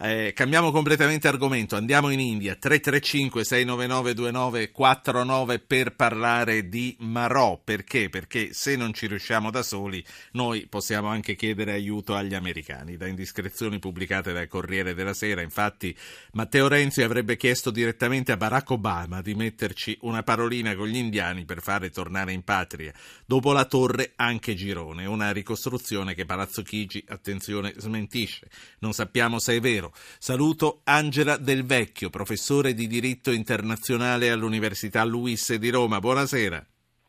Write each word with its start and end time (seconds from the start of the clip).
Eh, 0.00 0.32
cambiamo 0.34 0.72
completamente 0.72 1.28
argomento, 1.28 1.76
andiamo 1.76 2.10
in 2.10 2.18
India, 2.18 2.58
335-699-2949 2.60 5.60
per 5.64 5.94
parlare 5.94 6.68
di 6.68 6.96
Marò, 6.98 7.60
perché? 7.62 8.08
Perché 8.08 8.52
se 8.52 8.74
non 8.74 8.92
ci 8.92 9.06
riusciamo 9.06 9.52
da 9.52 9.62
soli 9.62 10.04
noi 10.32 10.66
possiamo 10.66 11.06
anche 11.08 11.36
chiedere 11.36 11.70
aiuto 11.72 12.16
agli 12.16 12.34
americani. 12.34 12.96
Da 12.96 13.06
indiscrezioni 13.06 13.78
pubblicate 13.78 14.32
dal 14.32 14.48
Corriere 14.48 14.94
della 14.94 15.14
Sera, 15.14 15.42
infatti 15.42 15.96
Matteo 16.32 16.66
Renzi 16.66 17.02
avrebbe 17.02 17.36
chiesto 17.36 17.70
direttamente 17.70 18.32
a 18.32 18.36
Barack 18.36 18.70
Obama 18.70 19.22
di 19.22 19.36
metterci 19.36 19.96
una 20.00 20.24
parolina 20.24 20.74
con 20.74 20.88
gli 20.88 20.96
indiani 20.96 21.44
per 21.44 21.62
fare 21.62 21.90
tornare 21.90 22.32
in 22.32 22.42
patria. 22.42 22.92
Dopo 23.24 23.52
la 23.52 23.64
torre 23.64 24.14
anche 24.16 24.56
Girone, 24.56 25.06
una 25.06 25.30
ricostruzione 25.30 26.14
che 26.14 26.24
Palazzo 26.24 26.62
Chigi, 26.62 27.04
attenzione, 27.06 27.74
smentisce. 27.76 28.48
Non 28.80 28.92
sappiamo 28.92 29.38
se 29.38 29.54
è 29.54 29.60
vero 29.60 29.82
Ministero. 29.84 29.92
Saluto 30.18 30.80
Angela 30.84 31.36
Del 31.36 31.64
Vecchio, 31.64 32.10
professore 32.10 32.72
di 32.74 32.86
diritto 32.86 33.30
internazionale 33.30 34.30
all'Università 34.30 35.04
Luis 35.04 35.54
di 35.54 35.70
Roma. 35.70 35.98
Buonasera. 35.98 36.64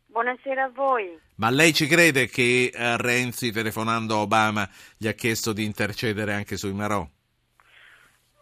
Buonasera 0.08 0.64
a 0.64 0.70
voi. 0.70 1.18
Ma 1.36 1.50
lei 1.50 1.74
ci 1.74 1.88
crede 1.88 2.28
che 2.28 2.72
eh, 2.74 2.98
Renzi, 2.98 3.52
telefonando 3.52 4.16
a 4.16 4.22
Obama, 4.22 4.68
gli 4.98 5.08
ha 5.08 5.14
chiesto 5.14 5.54
di 5.54 5.64
intercedere 5.64 6.34
anche 6.34 6.58
sui 6.58 6.74
Marò? 6.74 7.06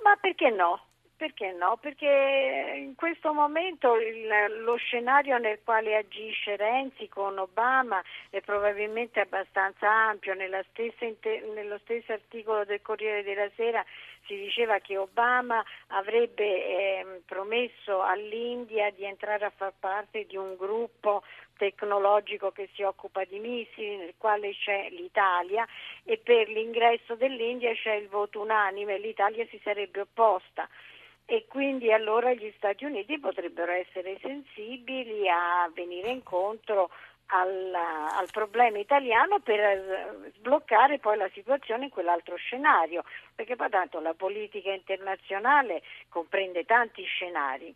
Ma 0.03 0.15
perché 0.19 0.49
no? 0.49 0.79
Perché 1.15 1.53
no? 1.53 1.77
Perché 1.79 2.75
in 2.75 2.95
questo 2.95 3.33
momento 3.33 3.95
il, 3.95 4.27
lo 4.63 4.75
scenario 4.75 5.38
nel 5.38 5.59
quale 5.63 5.95
agisce 5.95 6.57
Renzi 6.57 7.07
con 7.07 7.38
Obama 7.38 8.03
è 8.29 8.41
probabilmente 8.41 9.21
abbastanza 9.21 9.89
ampio. 9.89 10.33
Inter, 10.33 11.43
nello 11.55 11.79
stesso 11.83 12.11
articolo 12.11 12.65
del 12.65 12.81
Corriere 12.81 13.23
della 13.23 13.49
Sera 13.55 13.83
si 14.25 14.35
diceva 14.35 14.79
che 14.79 14.97
Obama 14.97 15.63
avrebbe 15.87 16.43
eh, 16.43 17.21
promesso 17.25 18.01
all'India 18.01 18.91
di 18.91 19.05
entrare 19.05 19.45
a 19.45 19.53
far 19.55 19.73
parte 19.80 20.25
di 20.25 20.38
un 20.38 20.55
gruppo 20.55 21.23
tecnologico 21.57 22.52
che 22.52 22.69
si 22.73 22.83
occupa 22.83 23.23
di 23.25 23.39
missili, 23.39 23.97
nel 23.97 24.13
quale 24.17 24.53
c'è 24.53 24.89
l'Italia 24.89 25.65
e 26.03 26.17
per 26.17 26.49
l'ingresso 26.49 27.15
dell'India 27.15 27.73
c'è 27.73 27.93
il 27.93 28.07
voto 28.07 28.41
unanime, 28.41 28.97
l'Italia 28.97 29.45
si 29.49 29.59
sarebbe 29.63 30.02
opposta. 30.02 30.67
E 31.25 31.45
quindi 31.47 31.91
allora 31.91 32.33
gli 32.33 32.52
Stati 32.58 32.83
Uniti 32.83 33.17
potrebbero 33.17 33.71
essere 33.71 34.17
sensibili 34.19 35.30
a 35.30 35.71
venire 35.73 36.09
incontro 36.09 36.89
al, 37.27 37.73
al, 37.73 38.27
problema 38.31 38.77
italiano 38.77 39.39
per 39.39 40.31
sbloccare 40.35 40.99
poi 40.99 41.17
la 41.17 41.30
situazione 41.33 41.85
in 41.85 41.89
quell'altro 41.89 42.35
scenario, 42.35 43.03
perché 43.33 43.55
poi 43.55 43.69
tanto 43.69 43.99
la 43.99 44.13
politica 44.13 44.71
internazionale 44.71 45.81
comprende 46.09 46.65
tanti 46.65 47.03
scenari. 47.03 47.73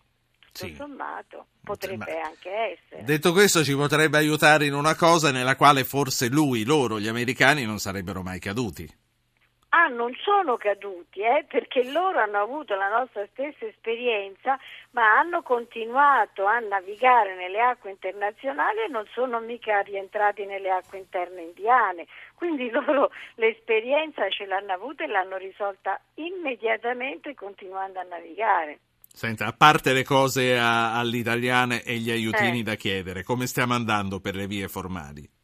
Sì. 0.57 0.73
sommato 0.73 1.49
potrebbe 1.63 2.15
Ma, 2.15 2.29
anche 2.29 2.49
essere. 2.49 3.03
Detto 3.03 3.31
questo 3.31 3.63
ci 3.63 3.75
potrebbe 3.75 4.17
aiutare 4.17 4.65
in 4.65 4.73
una 4.73 4.95
cosa 4.95 5.29
nella 5.29 5.55
quale 5.55 5.83
forse 5.83 6.29
lui, 6.29 6.65
loro, 6.65 6.99
gli 6.99 7.07
americani 7.07 7.63
non 7.63 7.77
sarebbero 7.77 8.23
mai 8.23 8.39
caduti. 8.39 8.89
Ah, 9.69 9.87
non 9.87 10.13
sono 10.23 10.55
caduti, 10.55 11.19
eh, 11.19 11.45
perché 11.45 11.83
loro 11.91 12.19
hanno 12.19 12.39
avuto 12.39 12.73
la 12.75 12.87
nostra 12.87 13.27
stessa 13.33 13.65
esperienza, 13.65 14.57
ma 14.91 15.19
hanno 15.19 15.41
continuato 15.41 16.45
a 16.45 16.59
navigare 16.59 17.35
nelle 17.35 17.59
acque 17.59 17.91
internazionali 17.91 18.79
e 18.79 18.87
non 18.87 19.05
sono 19.11 19.41
mica 19.41 19.81
rientrati 19.81 20.45
nelle 20.45 20.69
acque 20.69 20.99
interne 20.99 21.41
indiane. 21.41 22.07
Quindi 22.33 22.69
loro 22.71 23.11
l'esperienza 23.35 24.29
ce 24.29 24.45
l'hanno 24.45 24.71
avuta 24.71 25.03
e 25.03 25.07
l'hanno 25.07 25.35
risolta 25.35 25.99
immediatamente 26.15 27.33
continuando 27.33 27.99
a 27.99 28.03
navigare. 28.03 28.79
Senta, 29.11 29.47
a 29.47 29.53
parte 29.53 29.91
le 29.91 30.03
cose 30.03 30.57
a, 30.57 30.97
all'italiana 30.97 31.81
e 31.81 31.97
gli 31.97 32.09
aiutini 32.09 32.59
eh. 32.59 32.63
da 32.63 32.75
chiedere, 32.75 33.23
come 33.23 33.47
stiamo 33.47 33.73
andando 33.73 34.21
per 34.21 34.35
le 34.35 34.47
vie 34.47 34.69
formali? 34.69 35.36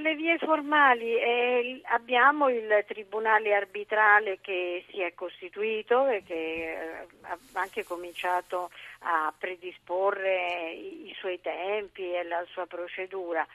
Le 0.00 0.14
vie 0.14 0.38
formali 0.38 1.14
eh, 1.14 1.80
abbiamo 1.84 2.48
il 2.48 2.84
tribunale 2.86 3.54
arbitrale 3.54 4.38
che 4.40 4.82
si 4.88 5.02
è 5.02 5.12
costituito 5.12 6.06
e 6.06 6.22
che 6.22 6.34
eh, 6.34 7.06
ha 7.22 7.38
anche 7.52 7.84
cominciato 7.84 8.70
a 9.00 9.30
predisporre 9.36 10.70
i, 10.72 11.10
i 11.10 11.14
suoi 11.18 11.38
tempi 11.42 12.14
e 12.14 12.22
la 12.22 12.42
sua 12.48 12.64
procedura. 12.64 13.46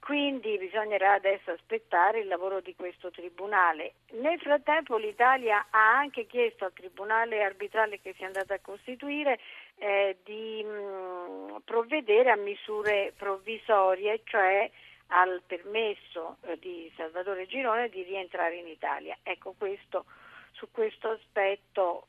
Quindi 0.00 0.58
bisognerà 0.58 1.12
adesso 1.12 1.52
aspettare 1.52 2.18
il 2.18 2.26
lavoro 2.26 2.60
di 2.60 2.74
questo 2.74 3.12
tribunale. 3.12 3.92
Nel 4.12 4.40
frattempo 4.40 4.96
l'Italia 4.96 5.66
ha 5.70 5.98
anche 5.98 6.26
chiesto 6.26 6.64
al 6.64 6.72
tribunale 6.72 7.44
arbitrale 7.44 8.00
che 8.00 8.14
si 8.16 8.22
è 8.22 8.26
andato 8.26 8.54
a 8.54 8.58
costituire 8.60 9.38
eh, 9.76 10.16
di 10.24 10.64
mh, 10.64 10.68
mm, 10.68 11.56
provvedere 11.64 12.30
a 12.30 12.36
misure 12.36 13.12
provvisorie, 13.16 14.22
cioè 14.24 14.68
al 15.10 15.42
permesso 15.46 16.36
eh, 16.42 16.58
di 16.58 16.90
Salvatore 16.96 17.46
Girone 17.46 17.88
di 17.88 18.02
rientrare 18.02 18.56
in 18.56 18.66
Italia. 18.66 19.16
Ecco, 19.22 19.54
questo, 19.56 20.04
su 20.52 20.68
questo 20.70 21.10
aspetto 21.10 22.06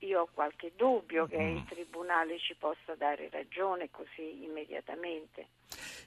io 0.00 0.22
ho 0.22 0.28
qualche 0.32 0.72
dubbio 0.76 1.26
che 1.26 1.38
mm. 1.38 1.56
il 1.56 1.64
Tribunale 1.68 2.38
ci 2.38 2.54
possa 2.58 2.94
dare 2.96 3.28
ragione 3.30 3.90
così 3.90 4.44
immediatamente. 4.44 5.48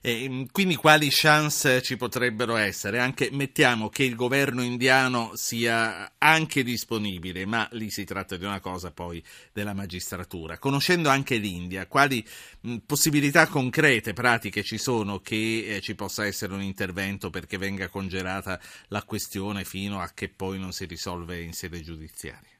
E, 0.02 0.28
mm, 0.28 0.44
quindi 0.52 0.76
quali 0.76 1.08
chance 1.10 1.82
ci 1.82 1.96
potrebbero 1.96 2.56
essere? 2.56 3.00
Anche 3.00 3.30
mettiamo 3.32 3.90
che 3.90 4.04
il 4.04 4.16
governo 4.16 4.62
indiano 4.62 5.32
sia 5.36 6.14
anche 6.18 6.64
disponibile, 6.64 7.46
ma 7.46 7.68
lì 7.72 7.90
si 7.90 8.04
tratta 8.04 8.36
di 8.36 8.46
una 8.46 8.60
cosa 8.60 8.92
poi 8.92 9.24
della 9.52 9.74
magistratura. 9.74 10.58
Conoscendo 10.58 11.10
anche 11.10 11.36
l'India, 11.36 11.88
quali 11.88 12.26
mh, 12.62 12.72
mm, 12.72 12.78
possibilità 12.86 13.48
concrete, 13.48 14.14
pratiche 14.14 14.64
ci 14.64 14.78
sono 14.78 15.20
che 15.20 15.76
eh, 15.76 15.82
ci 15.82 15.96
possa 15.96 16.26
essere 16.26 16.54
un 16.54 16.62
intervento 16.62 17.30
perché 17.30 17.58
venga 17.58 17.88
congelata 17.88 18.60
la 18.88 19.04
questione 19.04 19.64
fino 19.64 20.00
a 20.00 20.10
che 20.14 20.30
poi 20.30 20.60
non 20.60 20.72
si 20.72 20.86
risolve 20.86 21.42
in 21.42 21.54
sede 21.54 21.82
giudiziaria? 21.82 22.52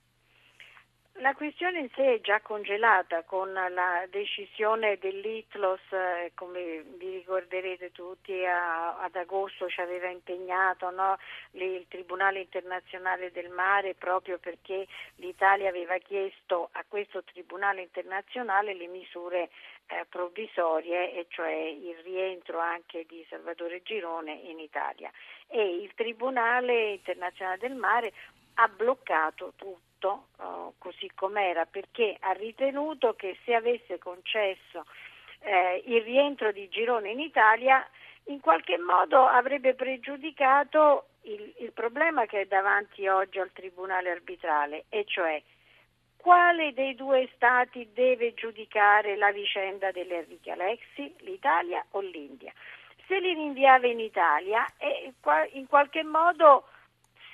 La 1.24 1.36
questione 1.36 1.80
in 1.80 1.90
sé 1.96 2.16
è 2.16 2.20
già 2.20 2.42
congelata 2.42 3.24
con 3.24 3.54
la 3.54 4.06
decisione 4.10 4.98
dell'ITLOS, 4.98 5.80
eh, 5.92 6.32
come 6.36 6.84
vi 6.98 7.12
ricorderete 7.12 7.94
tutti, 7.94 8.44
a, 8.44 8.98
ad 8.98 9.16
agosto 9.16 9.70
ci 9.70 9.80
aveva 9.80 10.10
impegnato 10.10 10.90
no, 10.90 11.18
il 11.52 11.86
Tribunale 11.88 12.42
internazionale 12.42 13.32
del 13.32 13.48
mare 13.52 13.94
proprio 13.94 14.38
perché 14.38 14.86
l'Italia 15.16 15.70
aveva 15.70 15.98
chiesto 16.00 16.68
a 16.74 16.84
questo 16.86 17.24
Tribunale 17.24 17.84
internazionale 17.84 18.74
le 18.74 18.88
misure 18.88 19.50
eh, 19.88 20.06
provvisorie 20.10 21.14
e 21.14 21.28
cioè 21.30 21.54
il 21.54 21.96
rientro 22.04 22.60
anche 22.60 23.06
di 23.08 23.26
Salvatore 23.30 23.82
Girone 23.82 24.34
in 24.34 24.60
Italia. 24.60 25.10
E 25.48 25.74
il 25.74 25.94
Tribunale 25.96 26.92
internazionale 26.92 27.60
del 27.60 27.76
mare 27.76 28.12
ha 28.56 28.68
bloccato 28.68 29.54
tutto 29.56 29.93
uh, 30.38 30.74
così 30.78 31.10
com'era 31.16 31.66
perché 31.66 32.18
ha 32.20 32.32
ritenuto 32.32 33.14
che 33.14 33.38
se 33.44 33.54
avesse 33.54 33.98
concesso 34.00 34.86
eh, 35.40 35.84
il 35.86 36.02
rientro 36.02 36.52
di 36.52 36.68
Girone 36.70 37.12
in 37.12 37.20
Italia 37.20 37.86
in 38.26 38.40
qualche 38.40 38.78
modo 38.78 39.26
avrebbe 39.26 39.74
pregiudicato 39.74 41.08
il, 41.24 41.54
il 41.60 41.72
problema 41.74 42.26
che 42.26 42.42
è 42.42 42.46
davanti 42.46 43.08
oggi 43.08 43.40
al 43.40 43.52
Tribunale 43.52 44.12
arbitrale 44.12 44.86
e 44.90 45.04
cioè 45.06 45.42
quale 46.24 46.74
dei 46.74 46.96
due 46.96 47.30
Stati 47.36 47.90
deve 47.94 48.34
giudicare 48.34 49.18
la 49.18 49.32
vicenda 49.34 49.92
dell'Enrique 49.92 50.54
Alexi, 50.54 51.14
l'Italia 51.20 51.86
o 51.92 52.00
l'India? 52.00 52.54
Se 53.08 53.20
li 53.20 53.34
rinviava 53.34 53.88
inItalia, 53.88 54.66
eh, 54.78 55.14
in 55.52 55.68
qualche 55.68 56.04
modo 56.04 56.64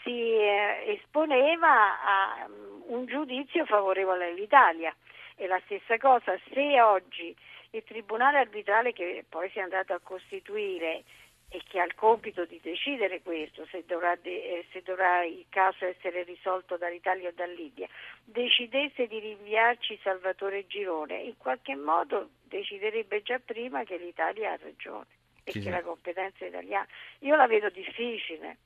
si 0.10 0.34
eh, 0.34 0.98
esponeva 0.98 2.02
a 2.02 2.48
um, 2.48 2.84
un 2.88 3.06
giudizio 3.06 3.66
favorevole 3.66 4.30
all'Italia. 4.30 4.96
E 5.36 5.48
la 5.48 5.62
stessa 5.66 5.98
cosa, 5.98 6.38
se 6.52 6.82
oggi 6.82 7.36
il 7.72 7.84
Tribunale 7.84 8.40
arbitrale 8.40 8.92
che 8.92 9.24
poi 9.30 9.50
si 9.52 9.60
è 9.60 9.62
andato 9.62 9.94
a 9.94 10.00
costituire 10.02 11.04
e 11.52 11.62
che 11.68 11.80
ha 11.80 11.86
il 11.86 11.96
compito 11.96 12.46
di 12.46 12.60
decidere 12.62 13.22
questo, 13.22 13.66
se 13.72 13.84
dovrà, 13.86 14.16
de- 14.16 14.30
eh, 14.30 14.66
se 14.72 14.82
dovrà, 14.82 15.24
il 15.24 15.46
caso 15.50 15.86
essere 15.86 16.24
risolto 16.24 16.78
dall'Italia 16.78 17.30
o 17.30 17.34
dall'India, 17.34 17.88
decidesse 18.24 19.08
di 19.08 19.20
rinviarci 19.20 20.00
Salvatore 20.04 20.68
Girone, 20.68 21.22
in 21.22 21.38
qualche 21.38 21.76
modo 21.76 22.30
deciderebbe 22.44 23.22
già 23.22 23.40
prima 23.40 23.84
che 23.84 23.98
l'Italia 23.98 24.52
ha 24.52 24.60
ragione 24.62 25.08
e 25.44 25.52
sì, 25.52 25.60
che 25.62 25.70
la 25.70 25.82
competenza 25.82 26.46
è 26.46 26.50
italiana. 26.50 26.88
Io 27.20 27.36
la 27.36 27.48
vedo 27.48 27.70
difficile. 27.70 28.58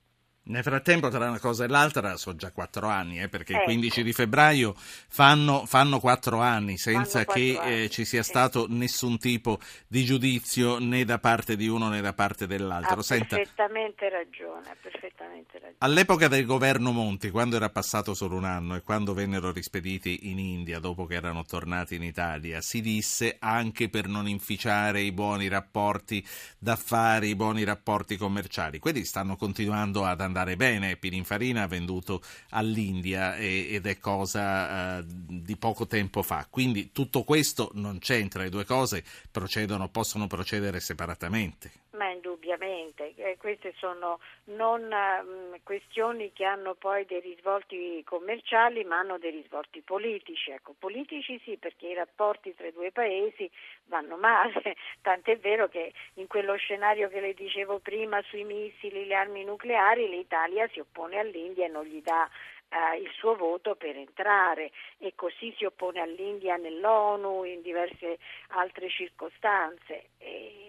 Nel 0.45 0.62
frattempo, 0.62 1.07
tra 1.07 1.30
una 1.30 1.40
cosa 1.40 1.63
e 1.63 1.69
l'altra, 1.69 2.18
sono 2.18 2.36
già 2.36 2.51
quattro 2.51 2.90
anni, 2.90 3.22
eh, 3.22 3.30
perché 3.30 3.54
ecco. 3.54 3.62
il 3.62 3.68
15 3.68 4.04
di 4.04 4.12
febbraio 4.12 4.74
fanno, 4.75 5.66
fanno 5.66 6.01
quattro 6.01 6.42
anni 6.42 6.78
senza 6.78 7.24
quattro 7.24 7.34
che 7.34 7.57
anni, 7.57 7.84
eh, 7.84 7.90
ci 7.90 8.04
sia 8.04 8.24
stato 8.24 8.66
nessun 8.68 9.18
tipo 9.19 9.57
di 9.88 10.04
giudizio 10.04 10.80
né 10.80 11.06
da 11.06 11.18
parte 11.18 11.56
di 11.56 11.69
uno 11.69 11.88
né 11.88 12.01
da 12.01 12.12
parte 12.12 12.45
dell'altro. 12.45 13.00
Ha 13.00 13.04
Senta, 13.04 13.38
perfettamente 13.38 14.10
ragione, 14.10 14.68
ha 14.69 14.75
perfettamente 14.81 15.54
ragione. 15.54 15.75
all'epoca 15.78 16.28
del 16.28 16.45
governo 16.45 16.92
Monti, 16.92 17.30
quando 17.30 17.56
era 17.56 17.69
passato 17.69 18.13
solo 18.13 18.36
un 18.36 18.44
anno 18.44 18.75
e 18.75 18.81
quando 18.81 19.13
vennero 19.13 19.50
rispediti 19.54 20.30
in 20.30 20.40
India 20.40 20.80
dopo 20.80 21.06
che 21.06 21.16
erano 21.16 21.45
tornati 21.45 21.95
in 21.95 22.04
Italia, 22.04 22.60
si 22.60 22.81
disse 22.81 23.38
anche 23.40 23.88
per 23.88 24.10
non 24.10 24.28
inficiare 24.28 25.00
i 25.00 25.13
buoni 25.13 25.48
rapporti 25.48 26.22
d'affari, 26.60 27.30
i 27.30 27.36
buoni 27.36 27.63
rapporti 27.63 28.18
commerciali. 28.18 28.80
Quelli 28.80 29.06
stanno 29.06 29.38
continuando 29.38 30.04
ad 30.04 30.19
andare 30.19 30.31
bene. 30.56 30.97
Pininfarina 30.97 31.63
ha 31.63 31.68
venduto 31.68 32.21
all'India 32.50 33.35
e- 33.38 33.68
ed 33.69 33.85
è 33.85 33.97
cosa 34.00 34.97
eh, 35.00 35.03
di 35.06 35.56
poco 35.56 35.88
tempo 35.88 36.24
fa. 36.24 36.47
Quindi 36.50 36.91
tutto 36.91 37.24
questo 37.24 37.71
non 37.75 38.00
c'entra, 38.00 38.44
le 38.44 38.50
due 38.50 38.65
cose 38.65 39.03
procedono, 39.31 39.89
possono 39.89 40.27
procedere 40.27 40.80
separatamente. 40.80 41.71
Ma 41.95 42.10
indubbiamente, 42.10 43.13
eh, 43.18 43.38
queste 43.38 43.72
sono 43.78 44.19
non 44.45 44.92
ehm, 44.92 45.57
questioni 45.62 46.34
che 46.34 46.44
hanno 46.44 46.74
poi 46.74 47.06
dei 47.06 47.19
risvolti 47.19 48.04
commerciali, 48.04 48.84
ma 48.84 48.98
hanno 48.98 49.19
dei 49.19 49.30
risvolti 49.30 49.81
politici. 49.81 50.50
Ecco, 50.50 50.74
politici 50.80 51.40
sì, 51.44 51.56
perché 51.57 51.90
i 51.90 51.94
rapporti 51.94 52.56
tra 52.56 52.66
i 52.66 52.72
due 52.72 52.92
paesi 52.92 53.48
vanno 53.86 54.18
male, 54.18 54.75
tant'è 55.01 55.38
vero 55.38 55.68
che 55.68 55.94
in 56.16 56.25
quello 56.25 56.56
scenario 56.56 57.10
che 57.10 57.19
le 57.19 57.36
dicevo 57.36 57.78
prima 57.78 58.19
sui 58.24 58.44
missili, 58.44 59.06
le 59.06 59.13
armi 59.13 59.44
nucleari, 59.44 60.10
l'Italia 60.10 60.68
si 60.69 60.80
oppone 60.80 61.19
all'India 61.19 61.66
e 61.66 61.69
non 61.69 61.86
gli 61.86 62.01
dà 62.01 62.28
eh, 62.69 62.98
il 62.98 63.12
suo 63.12 63.36
voto 63.36 63.75
per 63.75 63.95
entrare 63.95 64.72
e 64.98 65.13
così 65.16 65.54
si 65.57 65.66
oppone 65.66 66.01
all'India 66.01 66.56
nell'ONU 66.56 67.44
in 67.44 67.62
diverse 67.62 68.18
altre 68.48 68.90
circostanze. 68.90 70.10
E 70.18 70.62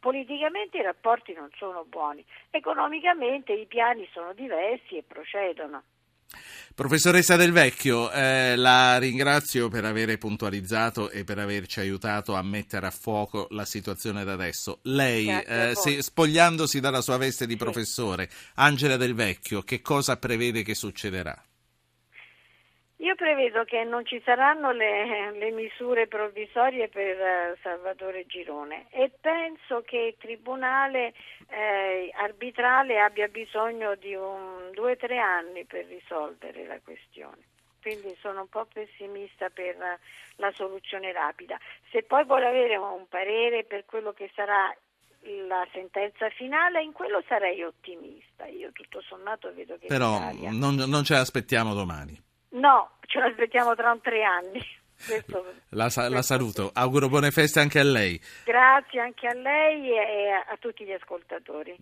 politicamente 0.00 0.78
i 0.78 0.82
rapporti 0.82 1.32
non 1.32 1.50
sono 1.56 1.84
buoni, 1.84 2.24
economicamente 2.50 3.52
i 3.52 3.66
piani 3.66 4.08
sono 4.12 4.32
diversi 4.32 4.96
e 4.96 5.04
procedono. 5.06 5.82
Professoressa 6.74 7.34
Del 7.36 7.50
Vecchio, 7.52 8.10
eh, 8.12 8.54
la 8.56 8.98
ringrazio 8.98 9.68
per 9.68 9.84
aver 9.84 10.16
puntualizzato 10.16 11.10
e 11.10 11.24
per 11.24 11.38
averci 11.38 11.80
aiutato 11.80 12.34
a 12.34 12.42
mettere 12.42 12.86
a 12.86 12.90
fuoco 12.90 13.48
la 13.50 13.64
situazione 13.64 14.24
da 14.24 14.34
adesso. 14.34 14.78
Lei, 14.82 15.28
eh, 15.28 15.72
se- 15.74 16.00
spogliandosi 16.00 16.78
dalla 16.80 17.00
sua 17.00 17.16
veste 17.16 17.46
di 17.46 17.52
Sì. 17.52 17.58
professore, 17.58 18.30
Angela 18.54 18.96
Del 18.96 19.14
Vecchio, 19.14 19.62
che 19.62 19.82
cosa 19.82 20.16
prevede 20.16 20.62
che 20.62 20.74
succederà? 20.74 21.36
Io 23.10 23.16
prevedo 23.16 23.64
che 23.64 23.82
non 23.82 24.06
ci 24.06 24.22
saranno 24.24 24.70
le, 24.70 25.32
le 25.32 25.50
misure 25.50 26.06
provvisorie 26.06 26.86
per 26.86 27.20
eh, 27.20 27.58
Salvatore 27.60 28.24
Girone 28.24 28.86
e 28.90 29.10
penso 29.20 29.82
che 29.84 29.98
il 29.98 30.14
Tribunale 30.16 31.12
eh, 31.48 32.12
arbitrale 32.14 33.00
abbia 33.00 33.26
bisogno 33.26 33.96
di 33.96 34.14
un, 34.14 34.70
due 34.70 34.92
o 34.92 34.96
tre 34.96 35.18
anni 35.18 35.64
per 35.64 35.86
risolvere 35.86 36.64
la 36.66 36.78
questione. 36.84 37.38
Quindi 37.82 38.16
sono 38.20 38.42
un 38.42 38.48
po' 38.48 38.68
pessimista 38.72 39.50
per 39.50 39.74
eh, 39.74 39.98
la 40.36 40.52
soluzione 40.52 41.10
rapida. 41.10 41.58
Se 41.90 42.04
poi 42.04 42.24
vuole 42.24 42.46
avere 42.46 42.76
un 42.76 43.08
parere 43.08 43.64
per 43.64 43.86
quello 43.86 44.12
che 44.12 44.30
sarà 44.36 44.72
la 45.48 45.66
sentenza 45.72 46.30
finale, 46.30 46.80
in 46.80 46.92
quello 46.92 47.24
sarei 47.26 47.60
ottimista. 47.64 48.46
Io 48.46 48.70
tutto 48.70 49.00
sommato 49.00 49.52
vedo 49.52 49.76
che 49.78 49.88
Però 49.88 50.30
non, 50.52 50.76
non 50.76 51.02
ce 51.02 51.14
l'aspettiamo 51.14 51.74
domani. 51.74 52.28
No, 52.50 52.90
ce 53.10 53.18
l'aspettiamo 53.18 53.74
tra 53.74 53.90
un 53.90 54.00
tre 54.00 54.22
anni. 54.22 54.60
Questo- 55.04 55.54
La, 55.70 55.88
sa- 55.90 56.08
la 56.08 56.22
saluto. 56.22 56.70
Auguro 56.72 57.08
buone 57.08 57.30
feste 57.32 57.58
anche 57.58 57.80
a 57.80 57.84
lei. 57.84 58.20
Grazie 58.44 59.00
anche 59.00 59.26
a 59.26 59.34
lei 59.34 59.90
e 59.90 60.30
a 60.30 60.56
tutti 60.58 60.84
gli 60.84 60.92
ascoltatori. 60.92 61.78